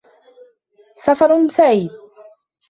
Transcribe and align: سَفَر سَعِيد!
سَفَر 0.95 1.47
سَعِيد! 1.47 1.89